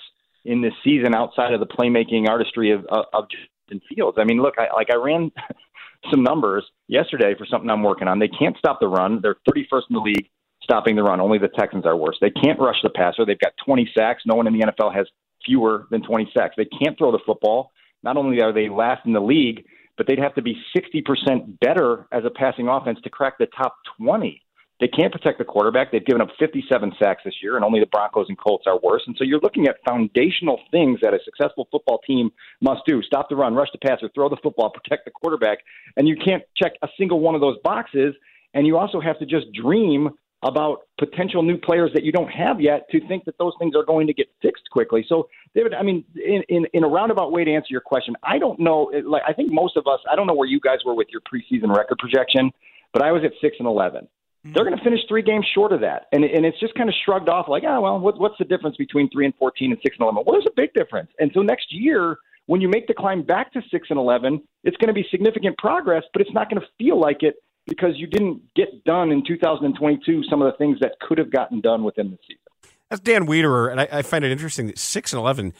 [0.45, 4.17] in this season outside of the playmaking artistry of of, Justin Fields.
[4.19, 5.31] I mean, look, I, like I ran
[6.11, 8.19] some numbers yesterday for something I'm working on.
[8.19, 9.19] They can't stop the run.
[9.21, 10.29] They're 31st in the league
[10.63, 11.19] stopping the run.
[11.19, 12.17] Only the Texans are worse.
[12.21, 13.25] They can't rush the passer.
[13.25, 14.23] They've got 20 sacks.
[14.25, 15.07] No one in the NFL has
[15.45, 16.55] fewer than 20 sacks.
[16.57, 17.71] They can't throw the football.
[18.03, 19.65] Not only are they last in the league,
[19.99, 23.75] but they'd have to be 60% better as a passing offense to crack the top
[23.97, 24.41] 20.
[24.79, 25.91] They can't protect the quarterback.
[25.91, 29.03] They've given up 57 sacks this year, and only the Broncos and Colts are worse.
[29.07, 32.31] And so you're looking at foundational things that a successful football team
[32.61, 35.57] must do stop the run, rush the passer, throw the football, protect the quarterback.
[35.97, 38.15] And you can't check a single one of those boxes.
[38.53, 42.61] And you also have to just dream about potential new players that you don't have
[42.61, 45.05] yet to think that those things are going to get fixed quickly.
[45.07, 48.39] So, David, I mean, in, in, in a roundabout way to answer your question, I
[48.39, 48.89] don't know.
[49.05, 51.21] Like, I think most of us, I don't know where you guys were with your
[51.21, 52.51] preseason record projection,
[52.93, 54.03] but I was at six and eleven.
[54.05, 54.53] Mm-hmm.
[54.53, 56.95] They're going to finish three games short of that, and and it's just kind of
[57.03, 59.79] shrugged off like, ah, oh, well, what, what's the difference between three and fourteen and
[59.83, 60.23] six and eleven?
[60.25, 63.51] Well, there's a big difference, and so next year when you make the climb back
[63.53, 66.67] to six and eleven, it's going to be significant progress, but it's not going to
[66.79, 67.35] feel like it
[67.69, 71.61] because you didn't get done in 2022 some of the things that could have gotten
[71.61, 72.41] done within the season.
[72.89, 75.53] That's Dan Wiederer, and I, I find it interesting that six and eleven.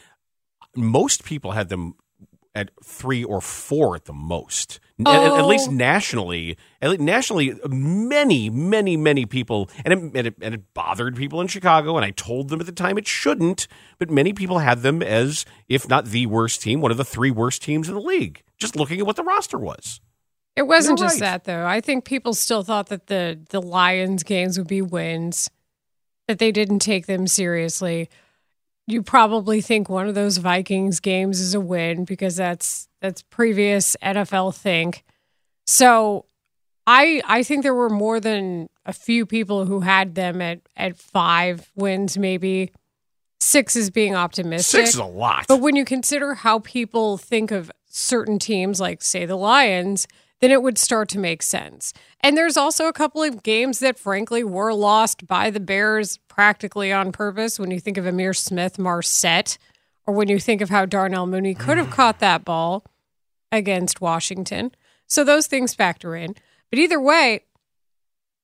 [0.75, 1.95] Most people had them
[2.55, 4.79] at three or four at the most.
[5.05, 5.71] At, at least Oh.
[5.71, 11.15] nationally, at least nationally, many, many, many people, and it, and, it, and it bothered
[11.15, 11.95] people in Chicago.
[11.95, 13.67] And I told them at the time it shouldn't,
[13.97, 17.31] but many people had them as, if not the worst team, one of the three
[17.31, 18.41] worst teams in the league.
[18.57, 20.01] Just looking at what the roster was.
[20.59, 21.27] It wasn't You're just right.
[21.27, 21.65] that though.
[21.65, 25.49] I think people still thought that the the Lions games would be wins,
[26.27, 28.09] that they didn't take them seriously.
[28.85, 33.95] You probably think one of those Vikings games is a win because that's that's previous
[34.03, 35.05] NFL think.
[35.65, 36.25] So
[36.85, 40.97] I I think there were more than a few people who had them at at
[40.97, 42.73] 5 wins maybe.
[43.39, 44.81] 6 is being optimistic.
[44.81, 45.45] Six is a lot.
[45.47, 50.05] But when you consider how people think of certain teams, like, say, the Lions,
[50.41, 51.93] then it would start to make sense.
[52.21, 56.91] And there's also a couple of games that, frankly, were lost by the Bears practically
[56.93, 57.59] on purpose.
[57.59, 59.57] When you think of Ihmir Smith-Marsette,
[60.09, 61.93] or when you think of how Darnell Mooney could have mm.
[61.93, 62.83] caught that ball
[63.51, 64.71] against Washington.
[65.05, 66.35] So those things factor in.
[66.69, 67.41] But either way,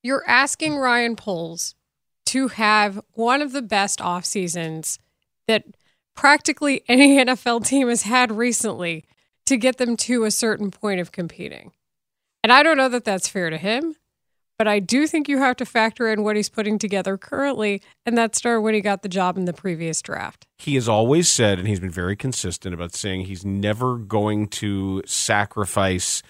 [0.04, 1.74] you're asking Ryan Poles
[2.28, 5.00] to have one of the best off seasons
[5.48, 5.64] that
[6.16, 9.06] practically any NFL team has had recently
[9.46, 11.72] to get them to a certain point of competing.
[12.46, 13.96] And I don't know that that's fair to him,
[14.60, 18.16] but I do think you have to factor in what he's putting together currently, and
[18.20, 20.46] that started when he got the job in the previous draft.
[20.60, 25.02] he has always said, and he's been very consistent about saying he's never going to
[25.08, 26.22] sacrifice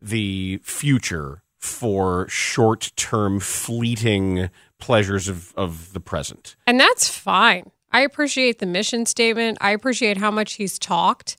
[0.00, 6.54] the future for short term, fleeting pleasures of, of the present.
[6.68, 7.72] And that's fine.
[7.90, 9.58] I appreciate the mission statement.
[9.60, 11.36] I appreciate how much he's talked.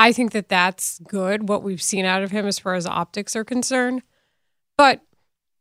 [0.00, 3.36] I think that that's good, what we've seen out of him as far as optics
[3.36, 4.00] are concerned.
[4.78, 5.02] But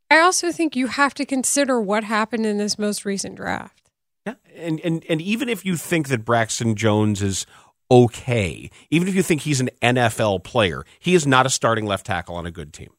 [0.10, 3.92] I also think you have to consider what happened in this most recent draft.
[4.26, 4.36] Yeah.
[4.56, 7.46] And, and, and even if you think that Braxton Jones is
[7.92, 12.06] okay, even if you think he's an NFL player, he is not a starting left
[12.06, 12.92] tackle on a good team.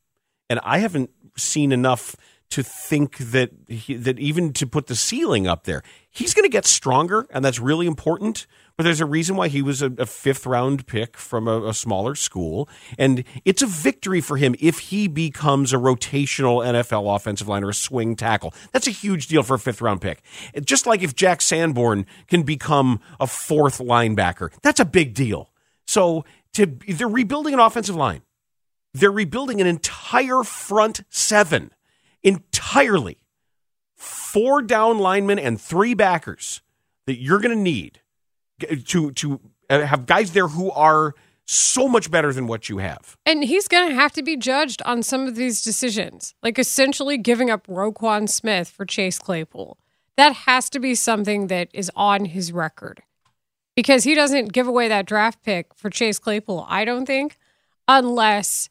[0.51, 2.17] And I haven't seen enough
[2.51, 6.51] to think that he, that even to put the ceiling up there, he's going to
[6.51, 8.47] get stronger, and that's really important.
[8.77, 11.75] But there's a reason why he was a, a fifth round pick from a, a
[11.75, 17.47] smaller school, and it's a victory for him if he becomes a rotational NFL offensive
[17.47, 18.53] line or a swing tackle.
[18.73, 20.23] That's a huge deal for a fifth round pick.
[20.65, 25.51] Just like if Jack Sanborn can become a fourth linebacker, that's a big deal.
[25.87, 28.23] So to they're rebuilding an offensive line.
[28.93, 31.71] They're rebuilding an entire front seven
[32.23, 33.19] entirely.
[33.97, 36.63] Four down linemen and three backers
[37.07, 38.01] that you're going to need
[38.87, 43.17] to to uh, have guys there who are so much better than what you have.
[43.27, 47.19] And he's going to have to be judged on some of these decisions, like essentially
[47.19, 49.77] giving up Roquan Smith for Chase Claypool.
[50.17, 53.03] That has to be something that is on his record
[53.75, 57.37] because he doesn't give away that draft pick for Chase Claypool, I don't think,
[57.89, 58.69] unless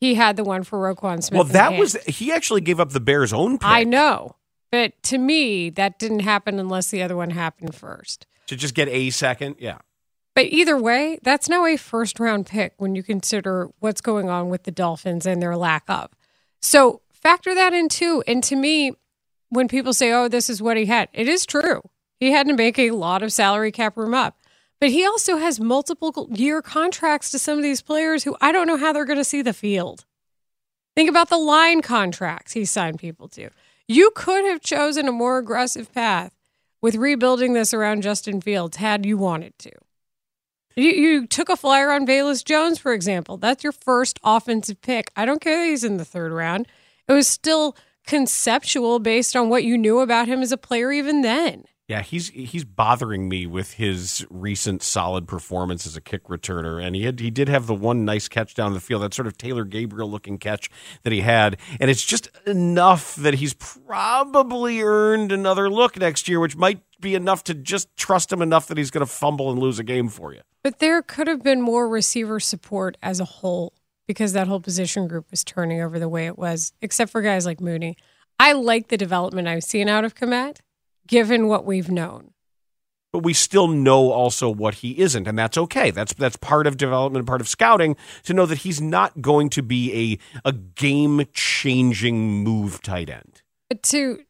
[0.00, 1.38] he had the one for Roquan Smith.
[1.38, 4.36] well, that was he actually gave up the Bears' own pick I know.
[4.72, 8.26] But to me, that didn't happen unless the other one happened first.
[8.46, 9.56] to just get a second.
[9.58, 9.78] Yeah.
[10.34, 14.48] But either way, that's now a first round pick when you consider what's going on
[14.48, 16.10] with the Dolphins and their lack of.
[16.60, 18.22] So factor that in too.
[18.26, 18.92] And to me,
[19.48, 21.82] when people say, oh, this is what he had, it is true.
[22.20, 24.38] He had to make a lot of salary cap room up.
[24.80, 28.66] But he also has multiple year contracts to some of these players who I don't
[28.66, 30.06] know how they're going to see the field.
[30.96, 33.50] Think about the line contracts he signed people to.
[33.86, 36.34] You could have chosen a more aggressive path
[36.80, 39.72] with rebuilding this around Justin Fields had you wanted to.
[40.76, 43.36] You, you took a flyer on Velus Jones, for example.
[43.36, 45.10] That's your first offensive pick.
[45.16, 46.68] I don't care that he's in the third round.
[47.08, 51.22] It was still conceptual based on what you knew about him as a player even
[51.22, 51.64] then.
[51.90, 56.94] Yeah, he's he's bothering me with his recent solid performance as a kick returner, and
[56.94, 59.36] he had he did have the one nice catch down the field, that sort of
[59.36, 60.70] Taylor Gabriel looking catch
[61.02, 66.38] that he had, and it's just enough that he's probably earned another look next year,
[66.38, 69.58] which might be enough to just trust him enough that he's going to fumble and
[69.58, 70.42] lose a game for you.
[70.62, 73.72] But there could have been more receiver support as a whole
[74.06, 77.46] because that whole position group was turning over the way it was, except for guys
[77.46, 77.96] like Mooney.
[78.38, 80.58] I like the development I've seen out of Kmet,
[81.10, 82.30] given what we've known.
[83.12, 85.90] But we still know also what he isn't, and that's okay.
[85.90, 89.62] That's that's part of development, part of scouting to know that he's not going to
[89.62, 93.42] be a a game changing move tight end.
[93.68, 94.20] But to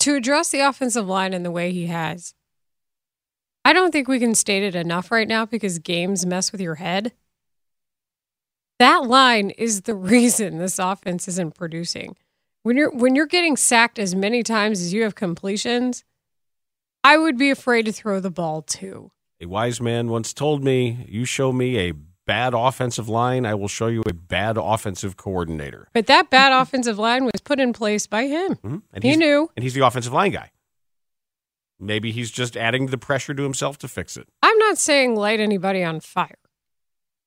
[0.00, 2.34] to address the offensive line in the way he has,
[3.64, 6.76] I don't think we can state it enough right now because games mess with your
[6.76, 7.12] head.
[8.80, 12.16] That line is the reason this offense isn't producing.
[12.62, 16.04] When you're when you're getting sacked as many times as you have completions,
[17.04, 19.10] I would be afraid to throw the ball too.
[19.40, 21.92] A wise man once told me, You show me a
[22.26, 25.88] bad offensive line, I will show you a bad offensive coordinator.
[25.94, 28.56] But that bad offensive line was put in place by him.
[28.56, 28.76] Mm-hmm.
[28.92, 29.50] And He knew.
[29.56, 30.50] And he's the offensive line guy.
[31.80, 34.28] Maybe he's just adding the pressure to himself to fix it.
[34.42, 36.38] I'm not saying light anybody on fire,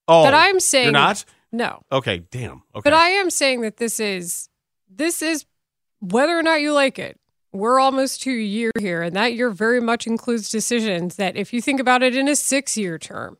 [0.07, 1.23] Oh, but I'm saying you're not.
[1.53, 2.63] No, Okay, damn.
[2.75, 4.49] Okay, but I am saying that this is
[4.93, 5.45] this is
[5.99, 7.17] whether or not you like it.
[7.53, 11.51] We're almost to a year here, and that year very much includes decisions that, if
[11.51, 13.37] you think about it in a six-year term,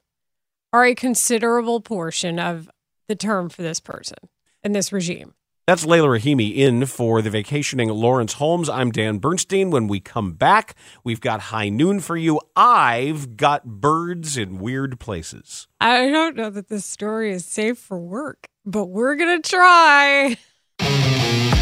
[0.73, 2.69] are a considerable portion of
[3.07, 4.17] the term for this person
[4.63, 5.33] and this regime.
[5.67, 8.67] That's Leila Rahimi in for the vacationing Lawrence Holmes.
[8.67, 9.69] I'm Dan Bernstein.
[9.69, 12.41] When we come back, we've got high noon for you.
[12.55, 15.67] I've got birds in weird places.
[15.79, 20.35] I don't know that this story is safe for work, but we're gonna try.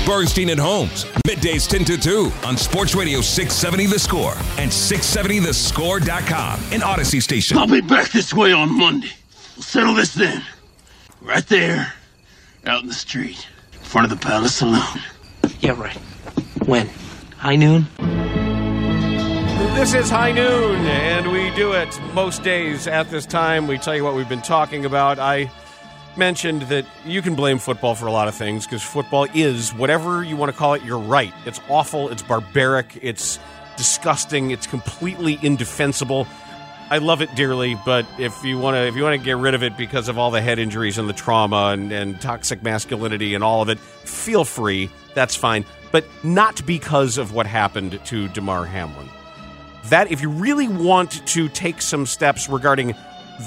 [0.09, 6.59] Bernstein and Holmes, middays 10 to 2 on Sports Radio 670 The Score and 670thescore.com
[6.73, 7.59] in Audacy Station.
[7.59, 9.11] I'll be back this way on Monday.
[9.55, 10.43] We'll settle this then.
[11.21, 11.93] Right there,
[12.65, 14.81] out in the street, in front of the Palace Saloon.
[15.59, 15.95] Yeah, right.
[16.65, 16.89] When?
[17.37, 17.85] High noon?
[19.75, 23.67] This is High Noon, and we do it most days at this time.
[23.67, 25.19] We tell you what we've been talking about.
[25.19, 25.51] I
[26.17, 30.23] mentioned that you can blame football for a lot of things because football is whatever
[30.23, 30.83] you want to call it.
[30.83, 31.33] You're right.
[31.45, 32.09] It's awful.
[32.09, 32.99] It's barbaric.
[33.01, 33.39] It's
[33.77, 34.51] disgusting.
[34.51, 36.27] It's completely indefensible.
[36.89, 39.53] I love it dearly, but if you want to, if you want to get rid
[39.53, 43.35] of it because of all the head injuries and the trauma and, and toxic masculinity
[43.35, 44.89] and all of it, feel free.
[45.13, 49.09] That's fine, but not because of what happened to Damar Hamlin
[49.89, 52.95] that if you really want to take some steps regarding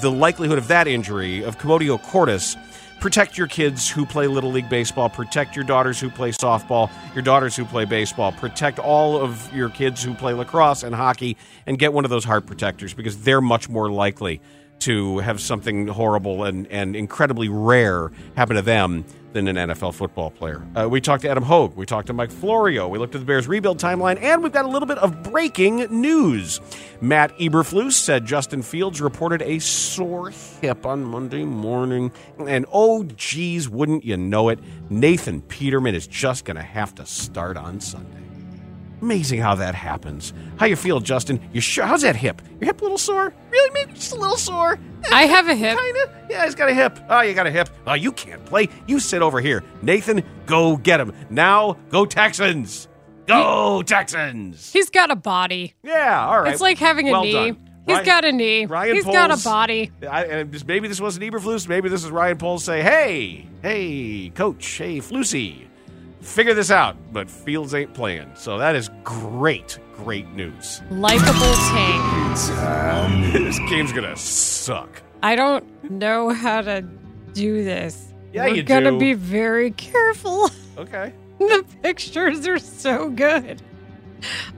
[0.01, 2.55] the likelihood of that injury of commotio cordis
[3.03, 5.09] protect your kids who play little league baseball.
[5.09, 6.89] Protect your daughters who play softball.
[7.13, 8.31] Your daughters who play baseball.
[8.31, 12.23] Protect all of your kids who play lacrosse and hockey and get one of those
[12.23, 14.39] heart protectors because they're much more likely
[14.79, 19.03] to have something horrible and, and incredibly rare happen to them
[19.33, 20.65] than an NFL football player.
[20.75, 21.73] Uh, we talked to Adam Hoge.
[21.75, 22.87] We talked to Mike Florio.
[22.87, 25.77] We looked at the Bears' rebuild timeline, and we've got a little bit of breaking
[26.01, 26.61] news.
[27.01, 32.11] Matt Eberflus said Justin Fields reported a sore hip on Monday morning.
[32.39, 34.59] And oh, geez, wouldn't you know it?
[34.89, 38.22] Nathan Peterman is just going to have to start on Sunday.
[39.03, 40.31] Amazing how that happens.
[40.55, 41.41] How you feel, Justin?
[41.51, 41.83] You sure?
[41.83, 42.41] How's that hip?
[42.61, 43.33] Your hip a little sore?
[43.51, 43.69] Really?
[43.73, 44.79] Maybe just a little sore?
[45.11, 45.77] I have a hip.
[45.77, 46.25] Kinda.
[46.29, 46.97] Yeah, he's got a hip.
[47.09, 47.67] Oh, you got a hip.
[47.85, 48.69] Oh, you can't play.
[48.87, 49.61] You sit over here.
[49.81, 51.11] Nathan, go get him.
[51.29, 52.87] Now, go Texans.
[53.27, 54.71] Go Texans.
[54.71, 55.73] He's got a body.
[55.83, 56.53] Yeah, all right.
[56.53, 57.33] It's like having a knee.
[57.33, 57.69] done.
[57.85, 58.65] He's Ryan- got a knee.
[58.67, 59.91] Ryan He's got a body.
[60.09, 61.67] I, and maybe this wasn't Eberflus.
[61.67, 65.67] Maybe this is Ryan Poles say, "Hey, hey, coach, hey, Flusy,
[66.23, 70.81] figure this out." But Fields ain't playing, so that is great, great news.
[70.89, 71.33] Likeable
[71.73, 73.33] tank.
[73.33, 75.01] this game's gonna suck.
[75.21, 76.81] I don't know how to
[77.33, 78.13] do this.
[78.33, 78.99] Yeah, We're you gonna do.
[78.99, 80.49] be very careful.
[80.75, 81.13] Okay.
[81.37, 83.61] the pictures are so good.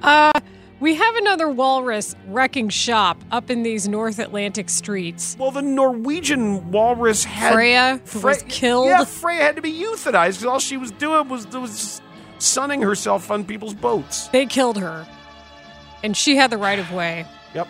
[0.02, 0.32] Uh,
[0.80, 5.36] we have another walrus wrecking shop up in these North Atlantic streets.
[5.40, 8.88] Well, the Norwegian walrus had Freya who was killed.
[8.88, 12.02] Yeah, Freya had to be euthanized because all she was doing was was
[12.40, 14.28] sunning herself on people's boats.
[14.30, 15.08] They killed her,
[16.04, 17.26] and she had the right of way.
[17.54, 17.68] Yep.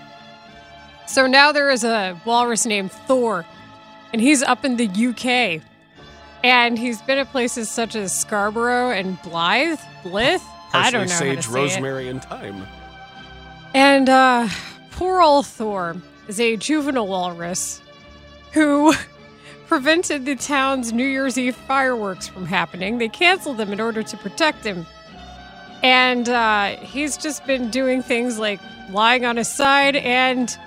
[1.07, 3.45] So now there is a walrus named Thor,
[4.11, 5.61] and he's up in the UK.
[6.43, 10.43] And he's been at places such as Scarborough and Blyth, Blyth.
[10.73, 11.55] I don't know sage, to say it.
[11.55, 12.67] rosemary, and thyme.
[13.75, 14.47] And uh,
[14.91, 15.97] poor old Thor
[16.29, 17.81] is a juvenile walrus
[18.53, 18.93] who
[19.67, 22.99] prevented the town's New Year's Eve fireworks from happening.
[22.99, 24.85] They canceled them in order to protect him.
[25.83, 28.61] And uh, he's just been doing things like
[28.91, 30.57] lying on his side and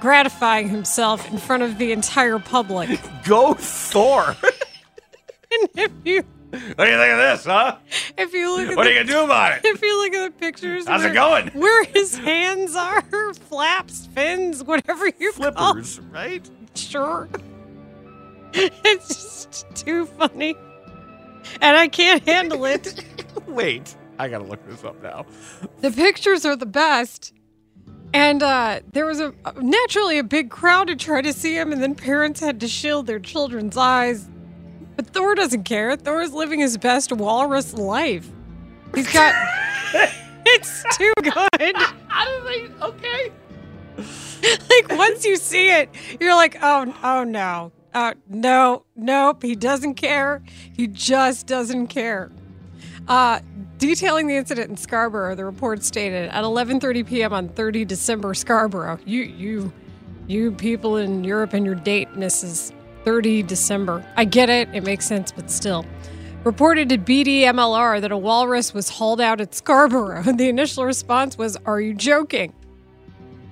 [0.00, 2.98] gratifying himself in front of the entire public.
[3.24, 4.34] Go Thor!
[5.52, 6.80] and if you do you think
[7.12, 7.76] of this, huh?
[8.16, 9.60] if you look at What the, are you gonna do about it?
[9.64, 11.48] If you look at the pictures, How's it going?
[11.48, 13.02] Where his hands are,
[13.34, 16.48] flaps, fins, whatever you call Flippers, right?
[16.74, 17.28] Sure.
[18.54, 20.54] It's just too funny,
[21.60, 23.04] and I can't handle it.
[23.46, 25.26] Wait, I gotta look this up now.
[25.82, 27.34] the pictures are the best.
[28.14, 31.82] And uh, there was a naturally a big crowd to try to see him, and
[31.82, 34.26] then parents had to shield their children's eyes.
[34.98, 35.94] But Thor doesn't care.
[35.94, 38.28] Thor's living his best walrus life.
[38.96, 39.32] He's got.
[40.44, 41.76] it's too good.
[42.08, 42.68] How do they?
[42.84, 43.32] Okay.
[44.70, 45.88] like once you see it,
[46.18, 49.44] you're like, oh, oh no, uh, no, nope.
[49.44, 50.42] He doesn't care.
[50.76, 52.32] He just doesn't care.
[53.06, 53.38] Uh,
[53.78, 57.32] Detailing the incident in Scarborough, the report stated at 11:30 p.m.
[57.32, 58.98] on 30 December, Scarborough.
[59.06, 59.72] You, you,
[60.26, 62.72] you people in Europe and your date, is
[63.04, 64.04] 30 December.
[64.16, 65.84] I get it; it makes sense, but still.
[66.44, 70.22] Reported to BDMLR that a walrus was hauled out at Scarborough.
[70.36, 72.52] The initial response was, "Are you joking?"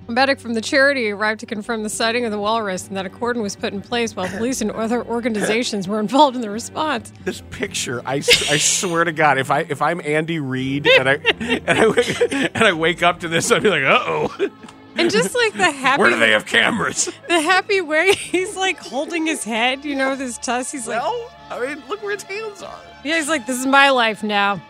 [0.07, 3.05] A medic from the charity arrived to confirm the sighting of the walrus and that
[3.05, 6.49] a cordon was put in place while police and other organizations were involved in the
[6.49, 7.11] response.
[7.25, 11.61] This picture, I swear to God, if I if I'm Andy Reid and I and
[11.69, 14.49] I and I wake up to this, I'd be like, uh oh,
[14.97, 17.05] And just like the happy where do they have cameras?
[17.27, 20.71] the happy way he's like holding his head, you know, with his tusk.
[20.71, 22.79] He's like, Well, I mean, look where its hands are.
[23.03, 24.61] yeah, he's like, this is my life now.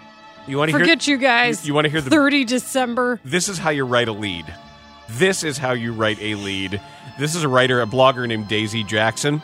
[0.47, 0.86] You want to hear?
[0.86, 1.67] Forget you guys.
[1.67, 2.09] You, want to hear the?
[2.09, 3.19] 30 December.
[3.25, 4.45] This is how you write a lead.
[5.09, 6.80] This is how you write a lead.
[7.19, 9.41] This is a writer, a blogger named Daisy Jackson.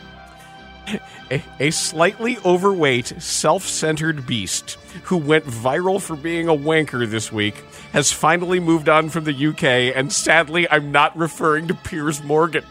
[1.30, 4.72] A, a slightly overweight, self centered beast
[5.04, 9.46] who went viral for being a wanker this week has finally moved on from the
[9.46, 12.64] UK, and sadly, I'm not referring to Piers Morgan.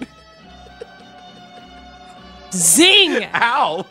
[2.52, 3.28] Zing!
[3.34, 3.86] Ow!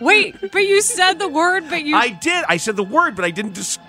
[0.00, 2.44] Wait, but you said the word, but you I did.
[2.48, 3.80] I said the word, but I didn't just.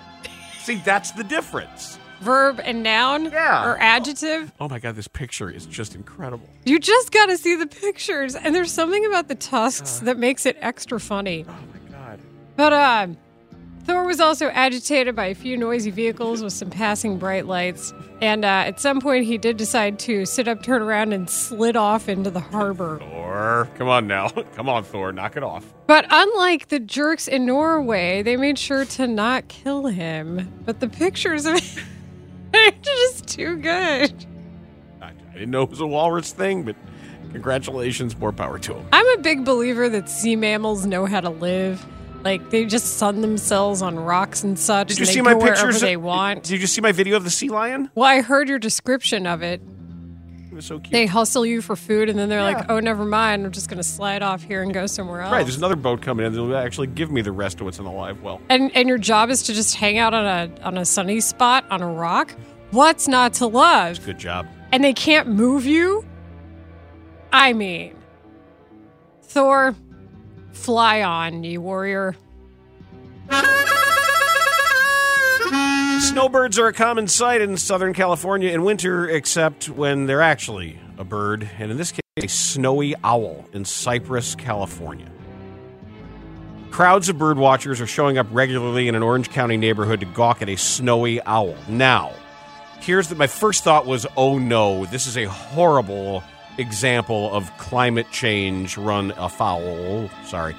[0.60, 1.97] See, that's the difference.
[2.20, 3.64] Verb and noun Yeah.
[3.66, 4.52] or adjective.
[4.60, 6.48] Oh my god, this picture is just incredible.
[6.64, 10.46] You just got to see the pictures, and there's something about the tusks that makes
[10.46, 11.44] it extra funny.
[11.48, 12.20] Oh my god.
[12.56, 13.06] But uh,
[13.84, 17.94] Thor was also agitated by a few noisy vehicles with some passing bright lights.
[18.20, 21.76] And uh, at some point, he did decide to sit up, turn around, and slid
[21.76, 22.98] off into the harbor.
[22.98, 24.28] Thor, come on now.
[24.56, 25.64] Come on, Thor, knock it off.
[25.86, 30.52] But unlike the jerks in Norway, they made sure to not kill him.
[30.66, 31.82] But the pictures of it are
[32.82, 34.26] just too good.
[35.00, 36.76] I, I didn't know it was a walrus thing, but
[37.32, 38.86] congratulations, more power to him.
[38.92, 41.84] I'm a big believer that sea mammals know how to live.
[42.24, 44.88] Like they just sun themselves on rocks and such.
[44.88, 45.80] Did you and they see my pictures?
[45.80, 46.42] they want.
[46.42, 47.90] Did you see my video of the sea lion?
[47.94, 49.60] Well, I heard your description of it.
[50.58, 50.90] Was so cute.
[50.90, 52.56] They hustle you for food, and then they're Yeah.
[52.56, 53.46] like, "Oh, never mind.
[53.46, 56.02] I'm just going to slide off here and go somewhere else." Right, there's another boat
[56.02, 58.40] coming in that'll actually give me the rest of what's in the live well.
[58.48, 61.64] and and your job is to just hang out on a on a sunny spot
[61.70, 62.34] on a rock.
[62.72, 64.04] What's not to love?
[64.04, 64.48] Good job.
[64.72, 66.04] And they can't move you.
[67.32, 67.94] I mean,
[69.22, 69.76] Thor,
[70.52, 72.16] fly on, ye warrior.
[76.08, 81.04] Snowbirds are a common sight in Southern California in winter, except when they're actually a
[81.04, 85.06] bird, and in this case, a snowy owl in Cypress, California.
[86.70, 90.40] Crowds of bird watchers are showing up regularly in an Orange County neighborhood to gawk
[90.40, 91.54] at a snowy owl.
[91.68, 92.14] Now,
[92.80, 96.24] here's that my first thought was, oh no, this is a horrible
[96.56, 100.08] example of climate change run afoul.
[100.24, 100.56] Sorry.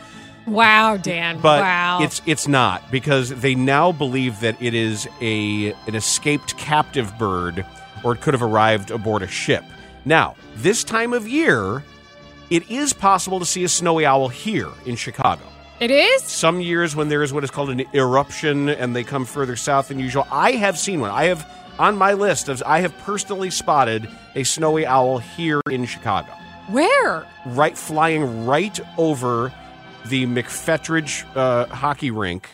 [0.50, 1.40] Wow, Dan.
[1.40, 2.00] But wow.
[2.02, 7.66] it's it's not because they now believe that it is a an escaped captive bird
[8.04, 9.64] or it could have arrived aboard a ship.
[10.06, 11.84] Now, this time of year,
[12.50, 15.44] it is possible to see a snowy owl here in Chicago.
[15.80, 16.24] it is.
[16.24, 19.90] Some years when there is what is called an eruption and they come further south
[19.90, 20.28] than usual.
[20.32, 21.12] I have seen one.
[21.12, 21.46] I have
[21.80, 26.32] on my list of I have personally spotted a snowy owl here in Chicago
[26.68, 27.26] Where?
[27.46, 29.54] right flying right over
[30.10, 32.50] the McFetridge uh, hockey rink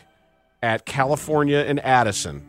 [0.61, 2.45] at California and Addison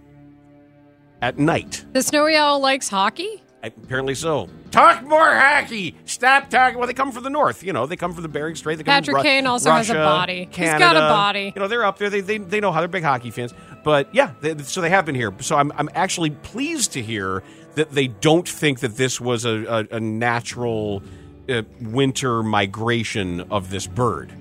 [1.22, 1.84] at night.
[1.92, 3.42] The snowy owl likes hockey.
[3.62, 4.48] Apparently so.
[4.70, 5.96] Talk more hockey.
[6.04, 6.78] Stop talking.
[6.78, 7.64] Well, they come from the north.
[7.64, 8.76] You know, they come from the Bering Strait.
[8.76, 10.44] They come Patrick from Ru- Kane also has a Russia, body.
[10.44, 10.78] He's Canada.
[10.78, 11.52] got a body.
[11.54, 12.11] You know, they're up there.
[12.11, 13.54] They, they, they know how they're big hockey fans.
[13.82, 15.34] But yeah, they, so they have been here.
[15.40, 17.42] So I'm, I'm actually pleased to hear
[17.74, 21.02] that they don't think that this was a, a, a natural
[21.48, 24.32] uh, winter migration of this bird.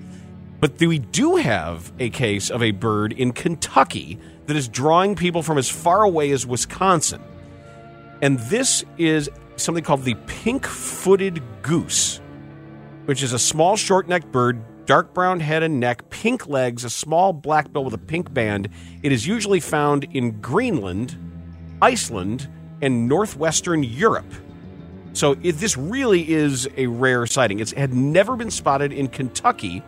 [0.60, 5.42] But we do have a case of a bird in Kentucky that is drawing people
[5.42, 7.22] from as far away as Wisconsin.
[8.22, 12.20] And this is something called the pink footed goose,
[13.04, 16.90] which is a small, short necked bird, dark brown head and neck, pink legs, a
[16.90, 18.68] small black bill with a pink band.
[19.02, 21.16] It is usually found in Greenland,
[21.82, 22.48] Iceland,
[22.80, 24.32] and northwestern Europe.
[25.12, 27.58] So it, this really is a rare sighting.
[27.58, 29.82] It's, it had never been spotted in Kentucky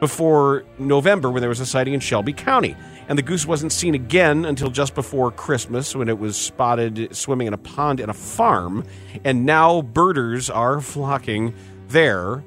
[0.00, 2.76] before November when there was a sighting in Shelby County.
[3.08, 7.46] And the goose wasn't seen again until just before Christmas when it was spotted swimming
[7.46, 8.84] in a pond in a farm.
[9.24, 11.54] And now birders are flocking
[11.88, 12.42] there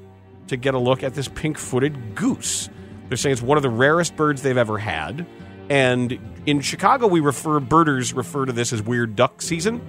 [0.48, 2.68] to get a look at this pink footed goose.
[3.08, 5.26] They're saying it's one of the rarest birds they've ever had.
[5.70, 9.80] And in Chicago, we refer, birders refer to this as weird duck season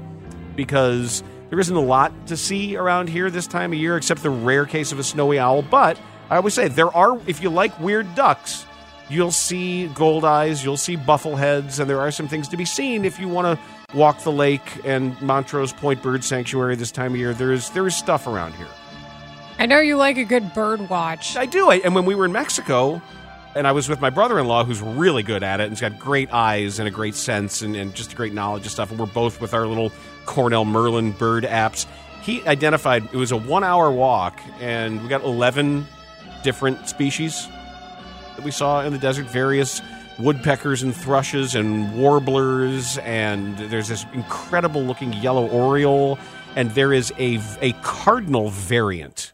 [0.55, 4.29] because there isn't a lot to see around here this time of year except the
[4.29, 5.61] rare case of a snowy owl.
[5.61, 5.99] But
[6.29, 8.65] I always say there are, if you like weird ducks,
[9.09, 13.05] you'll see gold eyes, you'll see buffleheads, and there are some things to be seen
[13.05, 17.17] if you want to walk the lake and Montrose Point Bird Sanctuary this time of
[17.17, 17.33] year.
[17.33, 18.67] There's there is stuff around here.
[19.57, 21.35] I know you like a good bird watch.
[21.35, 21.69] I do.
[21.69, 23.01] I, and when we were in Mexico,
[23.55, 26.31] and I was with my brother-in-law, who's really good at it, and he's got great
[26.31, 28.91] eyes and a great sense and, and just a great knowledge of stuff.
[28.91, 29.91] And we're both with our little
[30.27, 31.87] Cornell Merlin bird apps.
[32.21, 35.87] He identified it was a one-hour walk, and we got eleven
[36.43, 37.47] different species
[38.35, 39.25] that we saw in the desert.
[39.25, 39.81] Various
[40.17, 46.17] woodpeckers and thrushes and warblers, and there's this incredible-looking yellow oriole,
[46.55, 49.31] and there is a a cardinal variant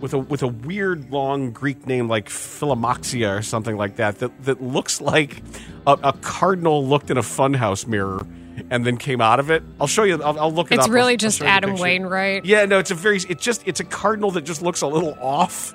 [0.00, 4.44] with a with a weird long Greek name like Philomoxia or something like that that
[4.44, 5.42] that looks like
[5.86, 8.24] a, a cardinal looked in a funhouse mirror
[8.70, 9.62] and then came out of it.
[9.80, 10.22] I'll show you.
[10.22, 10.88] I'll, I'll look it It's up.
[10.88, 11.74] I'll- really I'll just the Adam.
[11.76, 12.44] Wainwright.
[12.44, 13.16] Yeah, no, it's a very.
[13.28, 15.74] It's just it's a cardinal that just looks a little off.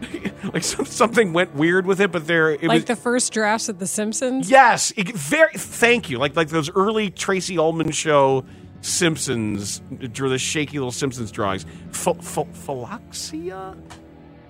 [0.52, 2.84] like some, something went weird with it, but there it like was.
[2.84, 4.50] the first drafts of The Simpsons.
[4.50, 5.52] Yes, it, very.
[5.54, 6.18] Thank you.
[6.18, 8.44] Like like those early Tracey Ullman show
[8.82, 9.80] Simpsons
[10.12, 11.64] drew the shaky little Simpsons drawings.
[11.92, 13.76] Ph- ph- Philoxia.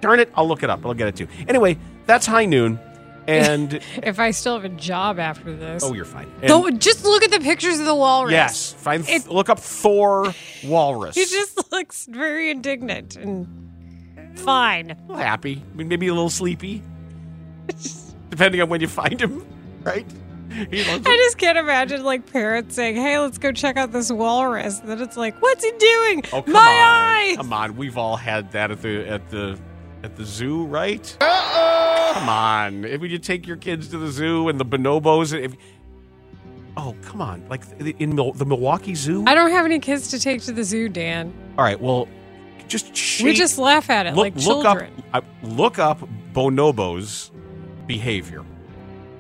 [0.01, 0.31] Darn it!
[0.35, 0.85] I'll look it up.
[0.85, 1.29] I'll get it too.
[1.49, 2.79] Anyway, that's high noon,
[3.27, 5.83] and If I still have a job after this.
[5.83, 6.31] oh, you're fine.
[6.43, 8.33] And- just look at the pictures of the walrus.
[8.33, 10.35] yes, find look up Thor
[10.65, 11.15] walrus.
[11.15, 13.66] He just looks very indignant and
[14.39, 14.97] fine.
[15.09, 16.83] little happy, I mean, maybe a little sleepy,
[18.31, 19.47] depending on when you find him.
[19.83, 20.07] Right?
[20.51, 24.89] I just can't imagine like parents saying, "Hey, let's go check out this walrus." And
[24.89, 26.23] then it's like, "What's he doing?
[26.33, 27.77] Oh come My on, eye!" come on!
[27.77, 29.59] We've all had that at the at the
[30.03, 31.17] at the zoo, right?
[31.21, 32.85] Come on!
[32.85, 35.55] If you take your kids to the zoo and the bonobos, if
[36.77, 37.63] oh come on, like
[37.99, 39.25] in Mil- the Milwaukee Zoo.
[39.27, 41.35] I don't have any kids to take to the zoo, Dan.
[41.59, 42.09] all right, well,
[42.69, 45.03] just we just laugh at it look, like look children.
[45.13, 46.01] up uh, look up
[46.33, 47.31] bonobos
[47.87, 48.45] behavior.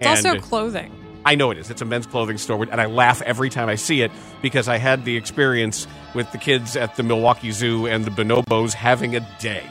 [0.00, 0.92] it's also clothing.
[1.24, 1.70] I know it is.
[1.70, 4.76] It's a men's clothing store, and I laugh every time I see it because I
[4.76, 9.28] had the experience with the kids at the Milwaukee Zoo and the bonobos having a
[9.40, 9.64] day.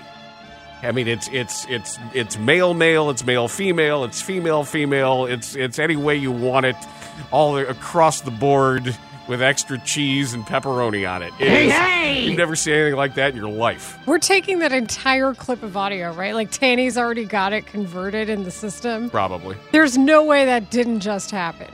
[0.83, 5.55] I mean, it's it's it's it's male male, it's male female, it's female female, it's
[5.55, 6.75] it's any way you want it,
[7.31, 8.95] all across the board
[9.27, 11.33] with extra cheese and pepperoni on it.
[11.39, 12.21] It Hey, is- hey!
[12.25, 13.97] You've never seen anything like that in your life.
[14.05, 16.33] We're taking that entire clip of audio, right?
[16.35, 19.09] Like Tanny's already got it converted in the system.
[19.09, 19.57] Probably.
[19.71, 21.67] There's no way that didn't just happen.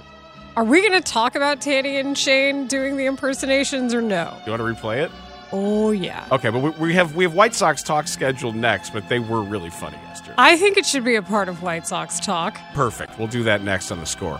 [0.57, 4.35] Are we going to talk about Tanny and Shane doing the impersonations or no?
[4.45, 5.11] You want to replay it?
[5.53, 6.25] Oh yeah.
[6.31, 9.41] Okay, but we, we have we have White Sox talk scheduled next, but they were
[9.41, 10.35] really funny yesterday.
[10.37, 12.57] I think it should be a part of White Sox talk.
[12.73, 13.19] Perfect.
[13.19, 14.39] We'll do that next on the score.